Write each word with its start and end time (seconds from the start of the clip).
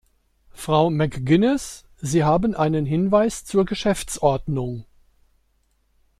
Frau 0.49 0.89
McGuinness, 0.89 1.85
sie 1.97 2.23
haben 2.23 2.55
einen 2.55 2.87
Hinweis 2.87 3.45
zur 3.45 3.65
Geschäftsordnung. 3.65 4.85